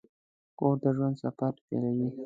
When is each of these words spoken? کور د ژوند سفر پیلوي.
کور 0.59 0.75
د 0.83 0.85
ژوند 0.95 1.15
سفر 1.23 1.53
پیلوي. 1.67 2.09